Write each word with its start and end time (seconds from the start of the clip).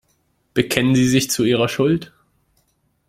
Bekennen 0.55 0.95
Sie 0.95 1.07
sich 1.07 1.29
zu 1.29 1.43
Ihrer 1.43 1.69
Schuld? 1.69 2.11